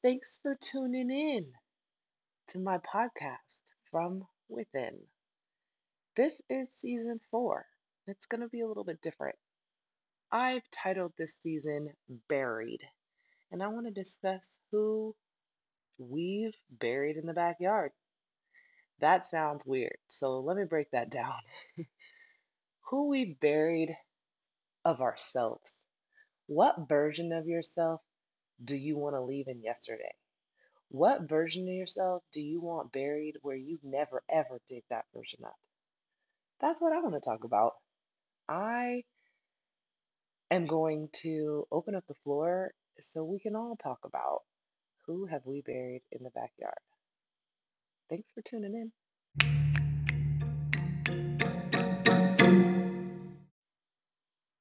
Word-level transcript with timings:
Thanks 0.00 0.38
for 0.42 0.54
tuning 0.54 1.10
in 1.10 1.46
to 2.48 2.60
my 2.60 2.78
podcast 2.78 3.72
from 3.90 4.28
within. 4.48 4.96
This 6.16 6.40
is 6.48 6.68
season 6.70 7.18
four. 7.32 7.66
It's 8.06 8.26
going 8.26 8.42
to 8.42 8.48
be 8.48 8.60
a 8.60 8.68
little 8.68 8.84
bit 8.84 9.02
different. 9.02 9.34
I've 10.30 10.62
titled 10.70 11.14
this 11.18 11.36
season 11.42 11.94
Buried, 12.28 12.82
and 13.50 13.60
I 13.60 13.66
want 13.68 13.86
to 13.86 13.92
discuss 13.92 14.46
who 14.70 15.16
we've 15.98 16.56
buried 16.70 17.16
in 17.16 17.26
the 17.26 17.34
backyard. 17.34 17.90
That 19.00 19.26
sounds 19.26 19.66
weird, 19.66 19.98
so 20.06 20.38
let 20.38 20.56
me 20.56 20.64
break 20.64 20.92
that 20.92 21.10
down. 21.10 21.40
who 22.90 23.08
we 23.08 23.36
buried 23.40 23.96
of 24.84 25.00
ourselves. 25.00 25.72
What 26.46 26.88
version 26.88 27.32
of 27.32 27.48
yourself 27.48 28.00
do 28.62 28.76
you 28.76 28.96
want 28.96 29.14
to 29.14 29.22
leave 29.22 29.48
in 29.48 29.62
yesterday? 29.62 30.12
What 30.90 31.28
version 31.28 31.68
of 31.68 31.74
yourself 31.74 32.22
do 32.32 32.40
you 32.40 32.60
want 32.60 32.92
buried 32.92 33.34
where 33.42 33.56
you 33.56 33.78
never 33.82 34.22
ever 34.30 34.60
dig 34.68 34.82
that 34.90 35.04
version 35.14 35.40
up? 35.44 35.56
That's 36.60 36.80
what 36.80 36.92
I 36.92 37.00
want 37.00 37.14
to 37.14 37.20
talk 37.20 37.44
about. 37.44 37.72
I 38.48 39.02
am 40.50 40.66
going 40.66 41.08
to 41.22 41.66
open 41.70 41.94
up 41.94 42.04
the 42.08 42.14
floor 42.24 42.72
so 43.00 43.24
we 43.24 43.38
can 43.38 43.54
all 43.54 43.76
talk 43.76 43.98
about 44.04 44.40
who 45.06 45.26
have 45.26 45.42
we 45.44 45.62
buried 45.62 46.02
in 46.10 46.24
the 46.24 46.30
backyard. 46.30 46.74
Thanks 48.08 48.30
for 48.34 48.42
tuning 48.42 48.74
in. 48.74 48.92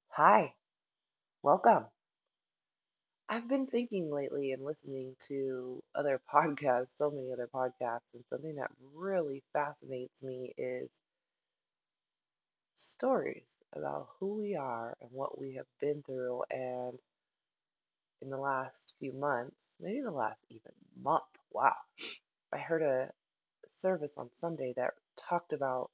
Hi, 0.09 0.53
welcome. 1.43 1.85
I've 3.37 3.47
been 3.47 3.67
thinking 3.67 4.09
lately 4.11 4.51
and 4.51 4.65
listening 4.65 5.15
to 5.27 5.83
other 5.93 6.19
podcasts, 6.33 6.97
so 6.97 7.11
many 7.11 7.31
other 7.31 7.47
podcasts, 7.53 8.11
and 8.15 8.23
something 8.31 8.55
that 8.55 8.71
really 8.95 9.43
fascinates 9.53 10.23
me 10.23 10.55
is 10.57 10.89
stories 12.77 13.45
about 13.73 14.07
who 14.19 14.41
we 14.41 14.55
are 14.55 14.97
and 14.99 15.11
what 15.11 15.39
we 15.39 15.53
have 15.53 15.67
been 15.79 16.01
through. 16.01 16.41
And 16.49 16.97
in 18.23 18.31
the 18.31 18.39
last 18.39 18.95
few 18.99 19.13
months, 19.13 19.55
maybe 19.79 20.01
the 20.01 20.09
last 20.09 20.41
even 20.49 20.71
month, 20.99 21.21
wow, 21.51 21.75
I 22.51 22.57
heard 22.57 22.81
a 22.81 23.11
service 23.69 24.17
on 24.17 24.31
Sunday 24.33 24.73
that 24.77 24.95
talked 25.15 25.53
about 25.53 25.91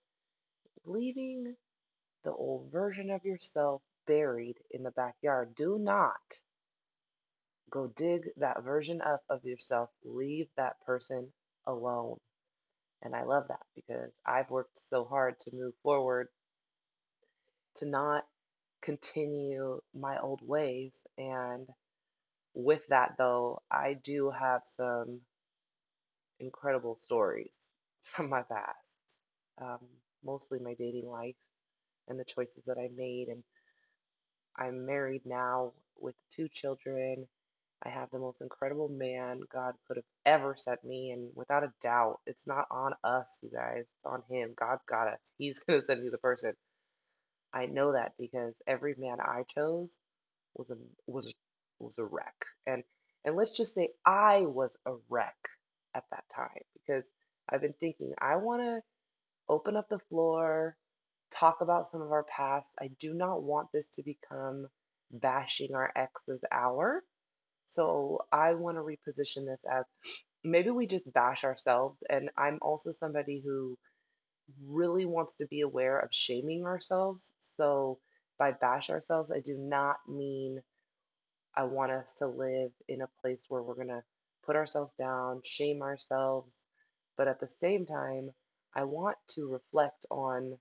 leaving 0.85 1.57
the 2.23 2.31
old 2.31 2.71
version 2.71 3.09
of 3.09 3.25
yourself 3.25 3.81
buried 4.07 4.59
in 4.71 4.83
the 4.83 4.91
backyard. 4.91 5.55
Do 5.55 5.77
not 5.77 6.39
go 7.73 7.87
dig 7.97 8.29
that 8.37 8.63
version 8.63 9.01
up 9.01 9.23
of 9.31 9.43
yourself. 9.43 9.89
Leave 10.05 10.47
that 10.57 10.75
person 10.85 11.27
alone. 11.65 12.17
And 13.01 13.15
I 13.15 13.23
love 13.23 13.45
that 13.49 13.65
because 13.75 14.11
I've 14.25 14.51
worked 14.51 14.77
so 14.77 15.05
hard 15.05 15.39
to 15.41 15.55
move 15.55 15.73
forward, 15.81 16.27
to 17.77 17.87
not 17.87 18.25
continue 18.83 19.81
my 19.95 20.19
old 20.19 20.41
ways. 20.43 20.93
And 21.17 21.67
with 22.53 22.83
that, 22.89 23.15
though, 23.17 23.61
I 23.71 23.95
do 24.03 24.29
have 24.29 24.61
some 24.65 25.21
incredible 26.39 26.95
stories 26.95 27.57
from 28.03 28.29
my 28.29 28.43
past, 28.43 29.19
um, 29.59 29.79
mostly 30.23 30.59
my 30.59 30.75
dating 30.75 31.07
life 31.07 31.35
and 32.07 32.19
the 32.19 32.25
choices 32.25 32.65
that 32.67 32.77
I 32.77 32.89
made. 32.95 33.29
And 33.29 33.43
I'm 34.57 34.85
married 34.85 35.23
now 35.25 35.73
with 35.99 36.15
two 36.31 36.47
children. 36.47 37.27
I 37.85 37.89
have 37.89 38.09
the 38.11 38.19
most 38.19 38.41
incredible 38.41 38.89
man 38.89 39.41
God 39.53 39.75
could 39.87 39.97
have 39.97 40.05
ever 40.25 40.55
sent 40.57 40.83
me. 40.83 41.11
And 41.11 41.31
without 41.35 41.63
a 41.63 41.73
doubt, 41.81 42.19
it's 42.27 42.47
not 42.47 42.67
on 42.71 42.93
us, 43.03 43.39
you 43.43 43.49
guys. 43.51 43.81
It's 43.81 44.05
on 44.05 44.23
Him. 44.29 44.53
God's 44.57 44.83
got 44.89 45.07
us. 45.09 45.19
He's 45.37 45.59
going 45.59 45.79
to 45.79 45.85
send 45.85 46.03
you 46.03 46.11
the 46.11 46.17
person. 46.19 46.53
I 47.53 47.67
know 47.67 47.93
that 47.93 48.13
because 48.19 48.53
every 48.67 48.95
man 48.97 49.19
I 49.21 49.43
chose 49.49 49.99
was 50.55 50.71
a 50.71 50.77
was 51.07 51.33
was 51.79 51.97
a 51.99 52.05
wreck. 52.05 52.35
And 52.67 52.83
and 53.25 53.35
let's 53.35 53.51
just 53.57 53.75
say 53.75 53.89
I 54.05 54.41
was 54.41 54.77
a 54.85 54.93
wreck 55.09 55.35
at 55.95 56.03
that 56.11 56.25
time 56.35 56.49
because 56.75 57.05
I've 57.49 57.61
been 57.61 57.75
thinking 57.79 58.13
I 58.19 58.37
want 58.37 58.63
to 58.63 58.81
open 59.49 59.75
up 59.77 59.89
the 59.89 59.99
floor, 60.09 60.77
talk 61.31 61.61
about 61.61 61.87
some 61.89 62.01
of 62.01 62.11
our 62.11 62.25
past. 62.25 62.69
I 62.81 62.89
do 62.99 63.13
not 63.13 63.43
want 63.43 63.69
this 63.73 63.89
to 63.95 64.03
become 64.03 64.67
bashing 65.11 65.75
our 65.75 65.91
ex's 65.95 66.41
hour. 66.51 67.03
So 67.73 68.25
I 68.31 68.53
want 68.53 68.77
to 68.77 68.81
reposition 68.81 69.45
this 69.45 69.61
as 69.71 69.85
maybe 70.43 70.69
we 70.69 70.87
just 70.87 71.11
bash 71.13 71.43
ourselves. 71.43 71.97
And 72.09 72.29
I'm 72.37 72.59
also 72.61 72.91
somebody 72.91 73.41
who 73.43 73.77
really 74.67 75.05
wants 75.05 75.37
to 75.37 75.47
be 75.47 75.61
aware 75.61 75.99
of 75.99 76.13
shaming 76.13 76.65
ourselves. 76.65 77.33
So 77.39 77.99
by 78.37 78.51
bash 78.51 78.89
ourselves, 78.89 79.31
I 79.31 79.39
do 79.39 79.57
not 79.57 79.97
mean 80.07 80.61
I 81.55 81.63
want 81.63 81.91
us 81.91 82.15
to 82.15 82.27
live 82.27 82.71
in 82.87 83.01
a 83.01 83.09
place 83.21 83.45
where 83.49 83.63
we're 83.63 83.75
going 83.75 83.87
to 83.87 84.03
put 84.45 84.55
ourselves 84.55 84.93
down, 84.99 85.41
shame 85.43 85.81
ourselves. 85.81 86.55
But 87.17 87.27
at 87.27 87.39
the 87.39 87.47
same 87.47 87.85
time, 87.85 88.31
I 88.75 88.83
want 88.85 89.17
to 89.31 89.51
reflect 89.51 90.05
on 90.11 90.57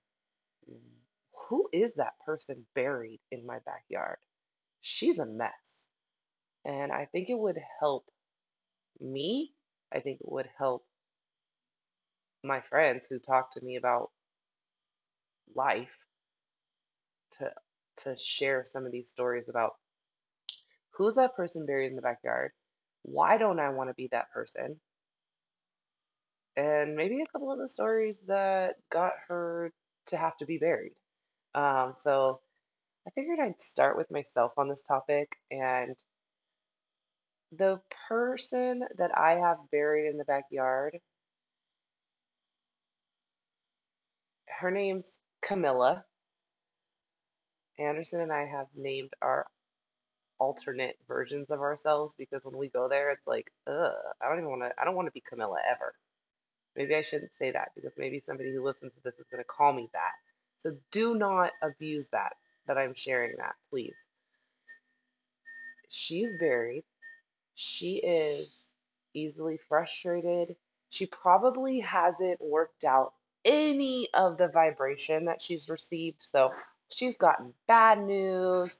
who 1.49 1.69
is 1.73 1.95
that 1.95 2.13
person 2.25 2.65
buried 2.75 3.19
in 3.31 3.45
my 3.45 3.59
backyard? 3.65 4.17
She's 4.81 5.19
a 5.19 5.25
mess. 5.25 5.82
And 6.65 6.91
I 6.91 7.05
think 7.05 7.29
it 7.29 7.37
would 7.37 7.59
help 7.79 8.05
me. 8.99 9.53
I 9.93 9.99
think 9.99 10.21
it 10.21 10.31
would 10.31 10.49
help 10.57 10.85
my 12.43 12.61
friends 12.61 13.07
who 13.07 13.19
talk 13.19 13.53
to 13.53 13.61
me 13.63 13.77
about 13.77 14.11
life 15.55 15.97
to 17.31 17.51
to 17.97 18.15
share 18.17 18.65
some 18.65 18.85
of 18.85 18.91
these 18.91 19.09
stories 19.09 19.49
about 19.49 19.73
who's 20.91 21.15
that 21.15 21.35
person 21.35 21.65
buried 21.65 21.87
in 21.87 21.95
the 21.95 22.01
backyard? 22.01 22.51
Why 23.03 23.37
don't 23.37 23.59
I 23.59 23.69
want 23.69 23.89
to 23.89 23.93
be 23.93 24.07
that 24.11 24.31
person? 24.31 24.79
And 26.55 26.95
maybe 26.95 27.21
a 27.21 27.25
couple 27.31 27.51
of 27.51 27.59
the 27.59 27.67
stories 27.67 28.21
that 28.27 28.75
got 28.91 29.13
her 29.27 29.71
to 30.07 30.17
have 30.17 30.37
to 30.37 30.45
be 30.45 30.57
buried. 30.57 30.93
Um, 31.55 31.95
so 31.99 32.41
I 33.07 33.11
figured 33.11 33.39
I'd 33.39 33.61
start 33.61 33.97
with 33.97 34.11
myself 34.11 34.53
on 34.57 34.69
this 34.69 34.83
topic 34.83 35.29
and 35.51 35.95
the 37.57 37.79
person 38.09 38.83
that 38.97 39.17
I 39.17 39.33
have 39.33 39.57
buried 39.71 40.09
in 40.09 40.17
the 40.17 40.25
backyard, 40.25 40.99
her 44.59 44.71
name's 44.71 45.19
Camilla. 45.43 46.05
Anderson 47.79 48.21
and 48.21 48.31
I 48.31 48.45
have 48.45 48.67
named 48.75 49.11
our 49.21 49.47
alternate 50.39 50.97
versions 51.07 51.49
of 51.51 51.61
ourselves 51.61 52.15
because 52.17 52.45
when 52.45 52.57
we 52.57 52.69
go 52.69 52.87
there, 52.89 53.11
it's 53.11 53.27
like, 53.27 53.51
ugh, 53.67 53.93
I 54.21 54.29
don't 54.29 54.39
even 54.39 54.49
want 54.49 54.63
to, 54.63 54.71
I 54.81 54.85
don't 54.85 54.95
want 54.95 55.07
to 55.07 55.13
be 55.13 55.23
Camilla 55.27 55.57
ever. 55.71 55.93
Maybe 56.75 56.95
I 56.95 57.01
shouldn't 57.01 57.33
say 57.33 57.51
that 57.51 57.69
because 57.75 57.93
maybe 57.97 58.19
somebody 58.19 58.53
who 58.53 58.63
listens 58.63 58.93
to 58.93 59.01
this 59.03 59.19
is 59.19 59.27
going 59.31 59.43
to 59.43 59.47
call 59.47 59.73
me 59.73 59.89
that. 59.93 60.11
So 60.59 60.75
do 60.91 61.15
not 61.15 61.51
abuse 61.61 62.09
that, 62.11 62.33
that 62.67 62.77
I'm 62.77 62.95
sharing 62.95 63.35
that, 63.37 63.55
please. 63.69 63.95
She's 65.89 66.35
buried. 66.39 66.83
She 67.55 67.97
is 67.97 68.53
easily 69.13 69.57
frustrated. 69.69 70.55
She 70.89 71.05
probably 71.05 71.79
hasn't 71.79 72.41
worked 72.41 72.83
out 72.83 73.13
any 73.45 74.09
of 74.13 74.37
the 74.37 74.47
vibration 74.47 75.25
that 75.25 75.41
she's 75.41 75.69
received. 75.69 76.21
So 76.21 76.51
she's 76.89 77.17
gotten 77.17 77.53
bad 77.67 77.99
news, 77.99 78.75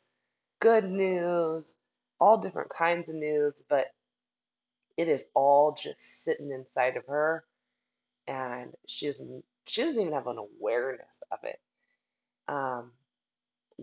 good 0.59 0.89
news, 0.89 1.75
all 2.19 2.37
different 2.37 2.69
kinds 2.69 3.09
of 3.09 3.15
news, 3.15 3.63
but 3.67 3.87
it 4.97 5.07
is 5.07 5.25
all 5.33 5.73
just 5.73 6.23
sitting 6.23 6.51
inside 6.51 6.97
of 6.97 7.05
her 7.07 7.43
and 8.27 8.73
she 8.87 9.07
doesn't 9.07 9.43
she 9.65 9.81
doesn't 9.81 9.99
even 10.01 10.13
have 10.13 10.27
an 10.27 10.37
awareness 10.37 11.23
of 11.31 11.39
it. 11.43 11.59
Um, 12.47 12.91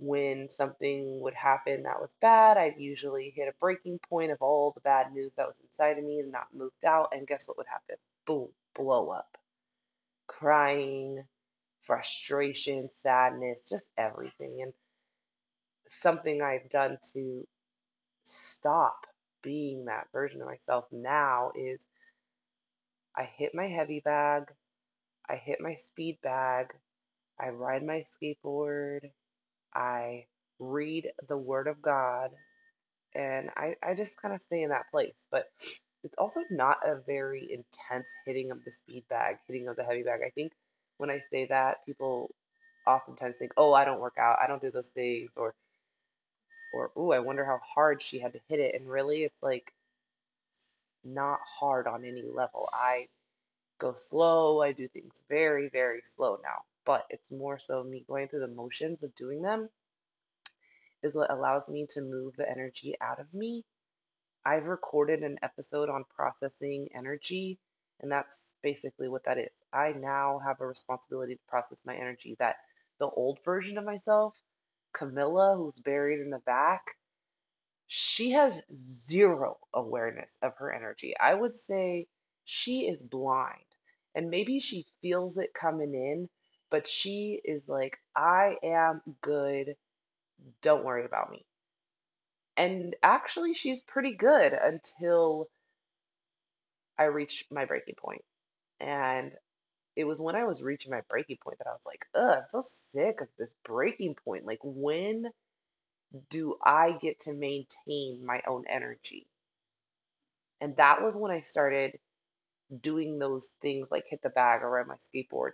when 0.00 0.48
something 0.48 1.20
would 1.20 1.34
happen 1.34 1.82
that 1.82 2.00
was 2.00 2.14
bad, 2.20 2.56
I'd 2.56 2.78
usually 2.78 3.32
hit 3.36 3.48
a 3.48 3.60
breaking 3.60 4.00
point 4.08 4.32
of 4.32 4.38
all 4.40 4.72
the 4.72 4.80
bad 4.80 5.12
news 5.12 5.32
that 5.36 5.46
was 5.46 5.56
inside 5.62 5.98
of 5.98 6.04
me 6.04 6.20
and 6.20 6.32
not 6.32 6.46
moved 6.54 6.84
out, 6.84 7.10
and 7.12 7.26
guess 7.26 7.46
what 7.46 7.58
would 7.58 7.66
happen? 7.66 7.96
Boom, 8.26 8.48
blow 8.74 9.10
up. 9.10 9.36
Crying, 10.26 11.24
frustration, 11.82 12.88
sadness, 12.90 13.68
just 13.68 13.90
everything. 13.98 14.60
And 14.62 14.72
something 15.88 16.40
I've 16.40 16.70
done 16.70 16.98
to 17.12 17.46
stop 18.24 19.06
being 19.42 19.86
that 19.86 20.08
version 20.12 20.40
of 20.40 20.46
myself 20.46 20.86
now 20.92 21.52
is 21.54 21.84
I 23.16 23.24
hit 23.24 23.54
my 23.54 23.66
heavy 23.66 24.00
bag, 24.00 24.44
I 25.28 25.36
hit 25.36 25.60
my 25.60 25.74
speed 25.74 26.18
bag, 26.22 26.72
I 27.38 27.48
ride 27.48 27.84
my 27.84 28.04
skateboard, 28.04 29.10
I 29.74 30.26
read 30.58 31.12
the 31.28 31.36
Word 31.38 31.68
of 31.68 31.82
God, 31.82 32.30
and 33.14 33.50
I, 33.56 33.76
I 33.82 33.94
just 33.94 34.20
kind 34.20 34.34
of 34.34 34.42
stay 34.42 34.62
in 34.62 34.70
that 34.70 34.90
place. 34.90 35.16
But 35.30 35.46
it's 36.04 36.16
also 36.18 36.42
not 36.50 36.78
a 36.86 36.96
very 37.06 37.44
intense 37.52 38.08
hitting 38.26 38.50
of 38.50 38.64
the 38.64 38.72
speed 38.72 39.04
bag, 39.08 39.38
hitting 39.48 39.68
of 39.68 39.76
the 39.76 39.84
heavy 39.84 40.02
bag. 40.02 40.20
I 40.26 40.30
think 40.30 40.52
when 40.98 41.10
I 41.10 41.20
say 41.30 41.46
that, 41.46 41.84
people 41.86 42.30
oftentimes 42.86 43.36
think, 43.38 43.52
"Oh, 43.56 43.72
I 43.72 43.84
don't 43.84 44.00
work 44.00 44.18
out. 44.18 44.38
I 44.42 44.46
don't 44.46 44.62
do 44.62 44.70
those 44.70 44.88
things," 44.88 45.32
or 45.36 45.54
or 46.72 46.90
"Ooh, 46.98 47.12
I 47.12 47.20
wonder 47.20 47.44
how 47.44 47.58
hard 47.74 48.02
she 48.02 48.18
had 48.20 48.32
to 48.34 48.40
hit 48.48 48.60
it." 48.60 48.74
And 48.74 48.88
really, 48.90 49.24
it's 49.24 49.42
like 49.42 49.72
not 51.04 51.40
hard 51.42 51.86
on 51.86 52.04
any 52.04 52.22
level. 52.22 52.68
I 52.74 53.08
go 53.78 53.94
slow. 53.94 54.62
I 54.62 54.72
do 54.72 54.88
things 54.88 55.22
very, 55.28 55.68
very 55.68 56.02
slow 56.04 56.38
now, 56.42 56.62
but 56.90 57.06
it's 57.08 57.30
more 57.30 57.56
so 57.56 57.84
me 57.84 58.04
going 58.08 58.26
through 58.26 58.40
the 58.40 58.48
motions 58.48 59.04
of 59.04 59.14
doing 59.14 59.42
them 59.42 59.68
is 61.04 61.14
what 61.14 61.30
allows 61.30 61.68
me 61.68 61.86
to 61.88 62.02
move 62.02 62.34
the 62.34 62.50
energy 62.50 62.96
out 63.00 63.20
of 63.20 63.32
me. 63.32 63.64
I've 64.44 64.64
recorded 64.66 65.20
an 65.20 65.38
episode 65.40 65.88
on 65.88 66.02
processing 66.16 66.88
energy, 66.92 67.60
and 68.00 68.10
that's 68.10 68.56
basically 68.60 69.06
what 69.06 69.22
that 69.26 69.38
is. 69.38 69.52
I 69.72 69.92
now 69.92 70.40
have 70.44 70.60
a 70.60 70.66
responsibility 70.66 71.36
to 71.36 71.40
process 71.48 71.80
my 71.86 71.94
energy 71.94 72.34
that 72.40 72.56
the 72.98 73.06
old 73.06 73.38
version 73.44 73.78
of 73.78 73.84
myself, 73.84 74.34
Camilla, 74.92 75.54
who's 75.56 75.78
buried 75.78 76.18
in 76.18 76.30
the 76.30 76.40
back, 76.40 76.82
she 77.86 78.32
has 78.32 78.64
zero 79.06 79.58
awareness 79.72 80.36
of 80.42 80.56
her 80.56 80.72
energy. 80.72 81.14
I 81.20 81.34
would 81.34 81.56
say 81.56 82.08
she 82.44 82.88
is 82.88 83.00
blind. 83.00 83.62
And 84.16 84.28
maybe 84.28 84.58
she 84.58 84.86
feels 85.00 85.38
it 85.38 85.54
coming 85.54 85.94
in, 85.94 86.28
but 86.70 86.86
she 86.86 87.40
is 87.44 87.68
like, 87.68 87.98
I 88.14 88.56
am 88.62 89.02
good. 89.20 89.76
Don't 90.62 90.84
worry 90.84 91.04
about 91.04 91.30
me. 91.30 91.44
And 92.56 92.94
actually, 93.02 93.54
she's 93.54 93.80
pretty 93.82 94.14
good 94.14 94.52
until 94.52 95.48
I 96.98 97.04
reach 97.04 97.46
my 97.50 97.64
breaking 97.64 97.94
point. 97.96 98.22
And 98.80 99.32
it 99.96 100.04
was 100.04 100.20
when 100.20 100.36
I 100.36 100.44
was 100.44 100.62
reaching 100.62 100.90
my 100.90 101.02
breaking 101.08 101.38
point 101.42 101.58
that 101.58 101.66
I 101.66 101.72
was 101.72 101.84
like, 101.84 102.06
ugh, 102.14 102.38
I'm 102.38 102.48
so 102.48 102.62
sick 102.62 103.20
of 103.20 103.28
this 103.38 103.54
breaking 103.64 104.14
point. 104.24 104.46
Like, 104.46 104.60
when 104.62 105.26
do 106.28 106.56
I 106.64 106.92
get 107.00 107.20
to 107.20 107.32
maintain 107.32 108.24
my 108.24 108.42
own 108.46 108.64
energy? 108.68 109.26
And 110.60 110.76
that 110.76 111.02
was 111.02 111.16
when 111.16 111.32
I 111.32 111.40
started 111.40 111.98
doing 112.80 113.18
those 113.18 113.48
things 113.60 113.88
like 113.90 114.04
hit 114.08 114.22
the 114.22 114.30
bag 114.30 114.62
or 114.62 114.70
ride 114.70 114.86
my 114.86 114.96
skateboard, 114.96 115.52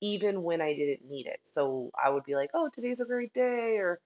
even 0.00 0.42
when 0.42 0.60
I 0.60 0.74
didn't 0.74 1.08
need 1.10 1.26
it. 1.26 1.40
So 1.44 1.90
I 2.02 2.10
would 2.10 2.24
be 2.24 2.34
like, 2.36 2.50
oh, 2.54 2.70
today's 2.72 3.00
a 3.00 3.06
great 3.06 3.34
day, 3.34 3.76
or 3.78 4.00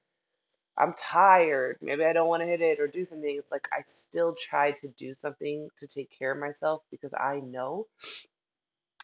I'm 0.77 0.95
tired. 0.95 1.79
Maybe 1.83 2.05
I 2.05 2.13
don't 2.13 2.29
want 2.29 2.43
to 2.43 2.47
hit 2.49 2.61
it 2.61 2.81
or 2.81 2.89
do 2.89 3.05
something. 3.05 3.37
It's 3.39 3.53
like 3.53 3.69
I 3.73 3.83
still 3.87 4.35
try 4.35 4.73
to 4.73 4.89
do 4.89 5.15
something 5.15 5.69
to 5.79 5.87
take 5.87 6.11
care 6.19 6.33
of 6.33 6.41
myself 6.41 6.83
because 6.91 7.15
I 7.15 7.41
know 7.41 7.87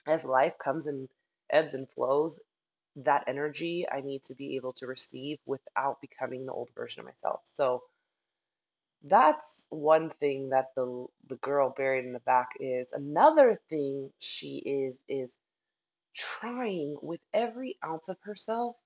as 0.06 0.25
life 0.25 0.54
comes 0.58 0.87
and 0.87 1.08
ebbs 1.50 1.75
and 1.75 1.88
flows, 1.90 2.40
that 2.96 3.25
energy 3.28 3.87
I 3.90 4.00
need 4.00 4.25
to 4.25 4.34
be 4.34 4.56
able 4.56 4.72
to 4.75 4.87
receive 4.87 5.38
without 5.46 6.00
becoming 6.00 6.46
the 6.46 6.52
old 6.52 6.70
version 6.75 7.00
of 7.00 7.06
myself. 7.06 7.42
So 7.44 7.84
that's 9.04 9.66
one 9.70 10.10
thing 10.20 10.50
that 10.50 10.69
the 10.76 11.06
the 11.28 11.37
girl 11.37 11.70
buried 11.76 12.04
in 12.04 12.12
the 12.12 12.20
back 12.20 12.50
is. 12.60 12.92
Another 12.92 13.60
thing 13.70 14.10
she 14.19 14.56
is 14.58 14.98
is 15.08 15.37
trying 16.15 16.97
with 17.03 17.21
every 17.33 17.77
ounce 17.85 18.09
of 18.09 18.17
herself 18.23 18.77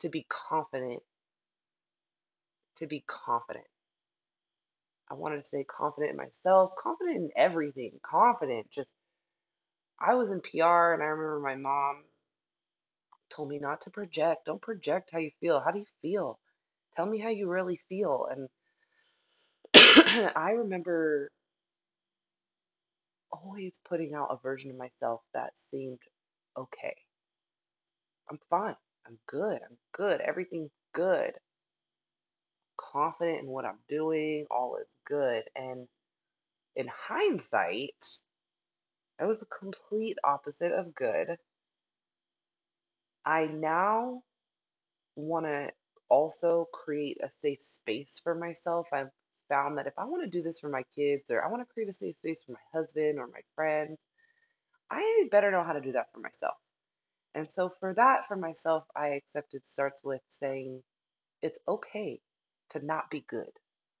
to 0.00 0.08
be 0.08 0.26
confident, 0.28 1.02
to 2.76 2.86
be 2.86 3.04
confident. 3.06 3.66
I 5.10 5.14
wanted 5.14 5.36
to 5.36 5.46
say 5.46 5.64
confident 5.64 6.12
in 6.12 6.16
myself, 6.16 6.72
confident 6.78 7.16
in 7.16 7.30
everything, 7.36 7.98
confident. 8.02 8.70
Just 8.70 8.92
I 10.00 10.14
was 10.14 10.30
in 10.30 10.40
PR 10.40 10.94
and 10.94 11.02
I 11.02 11.06
remember 11.06 11.40
my 11.42 11.56
mom 11.56 12.04
told 13.30 13.48
me 13.48 13.58
not 13.58 13.82
to 13.82 13.90
project. 13.90 14.46
Don't 14.46 14.62
project 14.62 15.10
how 15.12 15.18
you 15.18 15.30
feel. 15.40 15.60
How 15.60 15.70
do 15.72 15.80
you 15.80 15.86
feel? 16.02 16.38
Tell 16.96 17.06
me 17.06 17.18
how 17.18 17.28
you 17.28 17.48
really 17.48 17.80
feel. 17.88 18.26
And 18.30 18.48
I 20.36 20.52
remember 20.52 21.30
always 23.32 23.78
putting 23.88 24.14
out 24.14 24.28
a 24.30 24.36
version 24.42 24.70
of 24.70 24.76
myself 24.76 25.22
that 25.34 25.52
seemed 25.70 26.00
okay. 26.60 26.96
I'm 28.30 28.38
fine. 28.48 28.76
I'm 29.06 29.18
good. 29.26 29.60
I'm 29.62 29.76
good. 29.92 30.20
Everything's 30.20 30.70
good. 30.94 31.32
Confident 32.78 33.40
in 33.42 33.46
what 33.48 33.64
I'm 33.64 33.78
doing. 33.88 34.46
All 34.50 34.76
is 34.80 34.88
good. 35.06 35.44
And 35.56 35.86
in 36.76 36.88
hindsight, 36.88 38.06
I 39.20 39.26
was 39.26 39.40
the 39.40 39.46
complete 39.46 40.16
opposite 40.24 40.72
of 40.72 40.94
good. 40.94 41.36
I 43.24 43.46
now 43.46 44.22
want 45.16 45.46
to 45.46 45.70
also 46.08 46.68
create 46.72 47.18
a 47.22 47.30
safe 47.30 47.62
space 47.62 48.20
for 48.22 48.34
myself. 48.34 48.88
I've 48.92 49.10
found 49.48 49.78
that 49.78 49.86
if 49.86 49.94
I 49.98 50.04
want 50.04 50.24
to 50.24 50.30
do 50.30 50.42
this 50.42 50.60
for 50.60 50.68
my 50.68 50.84
kids 50.94 51.30
or 51.30 51.44
I 51.44 51.48
want 51.50 51.62
to 51.62 51.72
create 51.72 51.88
a 51.90 51.92
safe 51.92 52.16
space 52.16 52.44
for 52.44 52.52
my 52.52 52.80
husband 52.80 53.18
or 53.18 53.26
my 53.28 53.40
friends, 53.54 53.98
I 54.90 55.28
better 55.30 55.50
know 55.50 55.64
how 55.64 55.74
to 55.74 55.80
do 55.80 55.92
that 55.92 56.12
for 56.12 56.20
myself. 56.20 56.56
And 57.34 57.50
so 57.50 57.72
for 57.80 57.94
that, 57.94 58.26
for 58.26 58.36
myself, 58.36 58.84
I 58.96 59.08
accepted 59.08 59.64
starts 59.64 60.04
with 60.04 60.22
saying 60.28 60.82
it's 61.42 61.58
okay 61.68 62.20
to 62.70 62.84
not 62.84 63.10
be 63.10 63.24
good. 63.28 63.50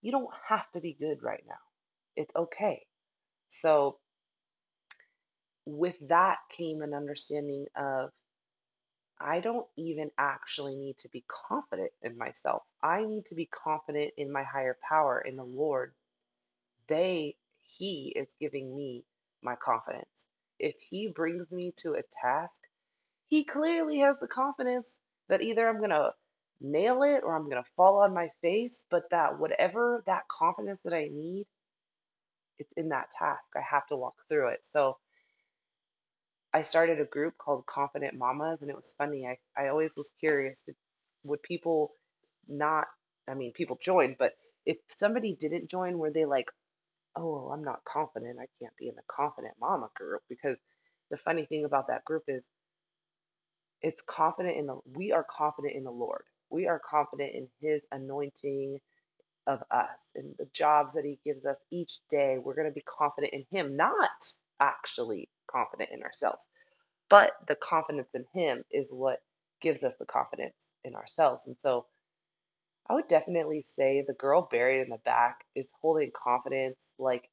You 0.02 0.12
don't 0.12 0.30
have 0.48 0.70
to 0.74 0.80
be 0.80 0.96
good 0.98 1.22
right 1.22 1.44
now. 1.48 1.54
It's 2.16 2.34
okay. 2.36 2.82
So 3.50 3.98
with 5.66 5.96
that 6.08 6.38
came 6.56 6.82
an 6.82 6.94
understanding 6.94 7.66
of 7.76 8.10
I 9.20 9.40
don't 9.40 9.66
even 9.76 10.10
actually 10.18 10.76
need 10.76 10.98
to 11.00 11.08
be 11.10 11.24
confident 11.48 11.92
in 12.02 12.18
myself. 12.18 12.62
I 12.82 13.04
need 13.04 13.26
to 13.26 13.34
be 13.34 13.46
confident 13.46 14.12
in 14.16 14.32
my 14.32 14.44
higher 14.44 14.78
power, 14.88 15.20
in 15.20 15.36
the 15.36 15.44
Lord. 15.44 15.92
They, 16.88 17.36
He 17.62 18.12
is 18.16 18.28
giving 18.40 18.74
me 18.74 19.04
my 19.42 19.56
confidence. 19.56 20.26
If 20.60 20.76
He 20.80 21.08
brings 21.08 21.50
me 21.52 21.72
to 21.78 21.94
a 21.94 22.02
task, 22.22 22.60
He 23.28 23.44
clearly 23.44 23.98
has 24.00 24.20
the 24.20 24.28
confidence 24.28 25.00
that 25.28 25.42
either 25.42 25.68
I'm 25.68 25.78
going 25.78 25.90
to 25.90 26.12
nail 26.60 27.02
it 27.02 27.22
or 27.24 27.36
I'm 27.36 27.50
going 27.50 27.62
to 27.62 27.70
fall 27.76 27.98
on 27.98 28.14
my 28.14 28.30
face, 28.42 28.86
but 28.90 29.04
that 29.10 29.38
whatever 29.38 30.04
that 30.06 30.28
confidence 30.28 30.82
that 30.84 30.94
I 30.94 31.08
need, 31.12 31.46
it's 32.58 32.72
in 32.76 32.90
that 32.90 33.10
task. 33.18 33.46
I 33.56 33.62
have 33.62 33.86
to 33.88 33.96
walk 33.96 34.16
through 34.28 34.50
it. 34.50 34.60
So, 34.64 34.98
I 36.52 36.62
started 36.62 37.00
a 37.00 37.04
group 37.04 37.38
called 37.38 37.66
Confident 37.66 38.16
Mamas, 38.18 38.62
and 38.62 38.70
it 38.70 38.76
was 38.76 38.94
funny. 38.98 39.26
I, 39.26 39.38
I 39.60 39.68
always 39.68 39.94
was 39.96 40.10
curious 40.18 40.62
to, 40.62 40.74
would 41.24 41.42
people 41.42 41.92
not, 42.48 42.86
I 43.28 43.34
mean, 43.34 43.52
people 43.52 43.78
joined, 43.80 44.16
but 44.18 44.32
if 44.66 44.78
somebody 44.88 45.36
didn't 45.40 45.70
join, 45.70 45.98
were 45.98 46.10
they 46.10 46.24
like, 46.24 46.46
oh, 47.16 47.32
well, 47.32 47.52
I'm 47.52 47.64
not 47.64 47.84
confident. 47.84 48.38
I 48.40 48.46
can't 48.60 48.76
be 48.78 48.88
in 48.88 48.94
the 48.94 49.02
Confident 49.08 49.54
Mama 49.60 49.90
group? 49.96 50.22
Because 50.28 50.58
the 51.10 51.16
funny 51.16 51.44
thing 51.46 51.64
about 51.64 51.88
that 51.88 52.04
group 52.04 52.24
is 52.28 52.44
it's 53.82 54.02
confident 54.02 54.58
in 54.58 54.66
the, 54.66 54.78
we 54.94 55.12
are 55.12 55.26
confident 55.36 55.74
in 55.76 55.84
the 55.84 55.90
Lord. 55.90 56.22
We 56.50 56.66
are 56.68 56.80
confident 56.80 57.32
in 57.34 57.48
His 57.60 57.86
anointing 57.92 58.80
of 59.46 59.62
us 59.70 59.98
and 60.14 60.34
the 60.38 60.48
jobs 60.52 60.94
that 60.94 61.04
He 61.04 61.18
gives 61.24 61.44
us 61.46 61.58
each 61.70 62.00
day. 62.10 62.38
We're 62.38 62.54
going 62.54 62.68
to 62.68 62.74
be 62.74 62.84
confident 62.98 63.32
in 63.32 63.46
Him, 63.50 63.76
not 63.76 64.10
actually 64.60 65.28
confident 65.50 65.90
in 65.92 66.02
ourselves. 66.02 66.46
But 67.08 67.32
the 67.48 67.56
confidence 67.56 68.10
in 68.14 68.26
Him 68.34 68.64
is 68.70 68.90
what 68.92 69.20
gives 69.60 69.84
us 69.84 69.96
the 69.98 70.06
confidence 70.06 70.56
in 70.84 70.94
ourselves. 70.94 71.46
And 71.48 71.56
so 71.58 71.86
I 72.90 72.94
would 72.94 73.06
definitely 73.06 73.62
say 73.62 74.02
the 74.04 74.14
girl 74.14 74.48
buried 74.50 74.82
in 74.82 74.90
the 74.90 74.98
back 75.04 75.44
is 75.54 75.68
holding 75.80 76.10
confidence 76.12 76.76
like 76.98 77.30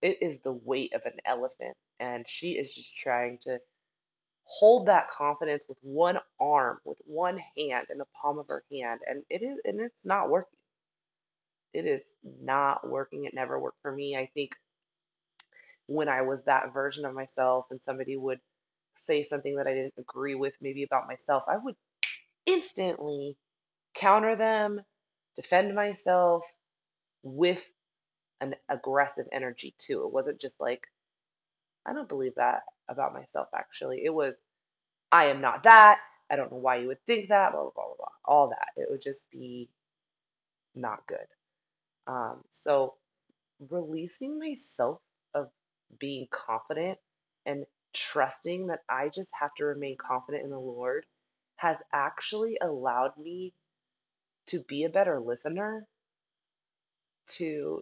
it 0.00 0.18
is 0.22 0.42
the 0.42 0.52
weight 0.52 0.92
of 0.94 1.02
an 1.06 1.18
elephant. 1.26 1.76
And 1.98 2.24
she 2.28 2.52
is 2.52 2.72
just 2.72 2.96
trying 2.96 3.38
to 3.42 3.58
hold 4.44 4.86
that 4.86 5.10
confidence 5.10 5.66
with 5.68 5.78
one 5.82 6.20
arm, 6.40 6.78
with 6.84 6.98
one 7.04 7.40
hand 7.56 7.88
in 7.90 7.98
the 7.98 8.06
palm 8.22 8.38
of 8.38 8.46
her 8.46 8.62
hand. 8.70 9.00
And 9.08 9.24
it 9.28 9.42
is, 9.42 9.58
and 9.64 9.80
it's 9.80 10.04
not 10.04 10.30
working. 10.30 10.58
It 11.74 11.86
is 11.86 12.02
not 12.40 12.88
working. 12.88 13.24
It 13.24 13.34
never 13.34 13.58
worked 13.58 13.82
for 13.82 13.90
me. 13.90 14.16
I 14.16 14.30
think 14.34 14.52
when 15.88 16.08
I 16.08 16.22
was 16.22 16.44
that 16.44 16.72
version 16.72 17.04
of 17.04 17.12
myself 17.12 17.66
and 17.72 17.82
somebody 17.82 18.16
would 18.16 18.38
say 18.96 19.24
something 19.24 19.56
that 19.56 19.66
I 19.66 19.74
didn't 19.74 19.94
agree 19.98 20.36
with, 20.36 20.54
maybe 20.60 20.84
about 20.84 21.08
myself, 21.08 21.42
I 21.48 21.56
would 21.56 21.74
instantly 22.46 23.36
counter 23.98 24.36
them, 24.36 24.80
defend 25.36 25.74
myself 25.74 26.44
with 27.22 27.68
an 28.40 28.54
aggressive 28.68 29.26
energy 29.32 29.74
too. 29.78 30.04
It 30.04 30.12
wasn't 30.12 30.40
just 30.40 30.60
like, 30.60 30.86
I 31.86 31.92
don't 31.92 32.08
believe 32.08 32.34
that 32.36 32.62
about 32.88 33.14
myself, 33.14 33.48
actually. 33.56 34.02
It 34.04 34.14
was, 34.14 34.34
I 35.12 35.26
am 35.26 35.40
not 35.40 35.64
that. 35.64 35.98
I 36.30 36.36
don't 36.36 36.52
know 36.52 36.58
why 36.58 36.76
you 36.76 36.88
would 36.88 37.04
think 37.06 37.28
that, 37.30 37.52
blah, 37.52 37.62
blah, 37.62 37.70
blah, 37.74 37.94
blah. 37.98 38.08
All 38.24 38.48
that. 38.50 38.68
It 38.76 38.88
would 38.90 39.02
just 39.02 39.30
be 39.30 39.68
not 40.74 41.06
good. 41.06 41.18
Um, 42.06 42.44
so 42.50 42.94
releasing 43.70 44.38
myself 44.38 45.00
of 45.34 45.50
being 45.98 46.28
confident 46.30 46.98
and 47.46 47.64
trusting 47.94 48.68
that 48.68 48.80
I 48.88 49.08
just 49.08 49.30
have 49.40 49.54
to 49.56 49.64
remain 49.64 49.96
confident 49.96 50.44
in 50.44 50.50
the 50.50 50.58
Lord 50.58 51.06
has 51.56 51.82
actually 51.92 52.58
allowed 52.62 53.16
me 53.18 53.52
to 54.48 54.60
be 54.64 54.84
a 54.84 54.90
better 54.90 55.20
listener, 55.20 55.86
to 57.28 57.80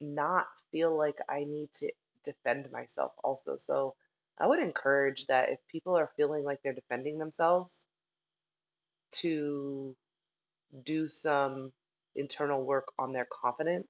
not 0.00 0.46
feel 0.72 0.96
like 0.96 1.18
I 1.28 1.44
need 1.44 1.70
to 1.76 1.92
defend 2.24 2.70
myself 2.72 3.12
also. 3.24 3.56
So 3.56 3.96
I 4.38 4.46
would 4.46 4.60
encourage 4.60 5.26
that 5.28 5.50
if 5.50 5.58
people 5.68 5.96
are 5.96 6.12
feeling 6.16 6.44
like 6.44 6.60
they're 6.62 6.74
defending 6.74 7.18
themselves, 7.18 7.88
to 9.12 9.96
do 10.84 11.08
some 11.08 11.72
internal 12.16 12.64
work 12.64 12.88
on 12.98 13.12
their 13.12 13.26
confidence 13.42 13.88